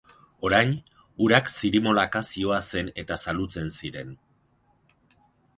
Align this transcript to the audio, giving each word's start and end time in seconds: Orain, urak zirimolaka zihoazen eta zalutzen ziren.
Orain, 0.47 0.71
urak 1.25 1.51
zirimolaka 1.57 2.21
zihoazen 2.31 2.91
eta 3.03 3.21
zalutzen 3.27 3.73
ziren. 3.81 4.13